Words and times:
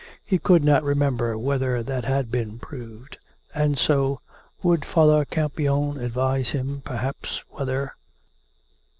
He 0.25 0.39
could 0.39 0.63
not 0.63 0.83
remember 0.83 1.37
whether 1.37 1.83
that 1.83 2.05
had 2.05 2.31
been 2.31 2.57
proved; 2.57 3.19
and 3.53 3.77
so... 3.77 4.19
would 4.63 4.83
Father 4.83 5.25
Campion 5.25 5.99
advise 5.99 6.49
him 6.49 6.81
perhaps 6.83 7.43
whether 7.51 7.93